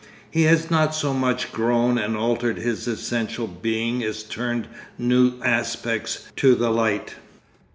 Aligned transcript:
He 0.31 0.45
has 0.45 0.71
not 0.71 0.95
so 0.95 1.13
much 1.13 1.51
grown 1.51 1.99
and 1.99 2.17
altered 2.17 2.57
his 2.57 2.87
essential 2.87 3.45
being 3.45 4.03
as 4.03 4.23
turned 4.23 4.67
new 4.97 5.33
aspects 5.43 6.25
to 6.37 6.55
the 6.55 6.71
light. 6.71 7.13